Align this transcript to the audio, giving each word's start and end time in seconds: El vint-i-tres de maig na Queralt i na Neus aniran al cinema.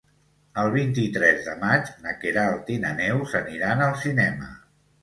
El 0.61 0.69
vint-i-tres 0.75 1.45
de 1.49 1.53
maig 1.65 1.93
na 2.07 2.17
Queralt 2.25 2.75
i 2.79 2.81
na 2.87 2.95
Neus 3.05 3.39
aniran 3.45 3.87
al 3.91 3.99
cinema. 4.07 4.53